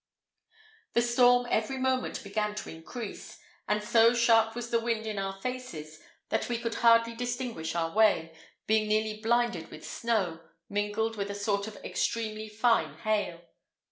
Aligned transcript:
The 0.93 1.01
storm 1.03 1.45
every 1.51 1.77
moment 1.77 2.23
began 2.23 2.55
to 2.55 2.71
increase, 2.71 3.37
and 3.67 3.83
so 3.83 4.15
sharp 4.15 4.55
was 4.55 4.71
the 4.71 4.79
wind 4.79 5.05
in 5.05 5.19
our 5.19 5.39
faces, 5.41 5.99
that 6.29 6.49
we 6.49 6.57
could 6.57 6.73
hardly 6.73 7.13
distinguish 7.13 7.75
our 7.75 7.93
way, 7.93 8.35
being 8.65 8.87
nearly 8.87 9.21
blinded 9.21 9.69
with 9.69 9.85
snow, 9.87 10.39
mingled 10.67 11.17
with 11.17 11.29
a 11.29 11.35
sort 11.35 11.67
of 11.67 11.77
extremely 11.85 12.49
fine 12.49 12.97
hail. 12.97 13.41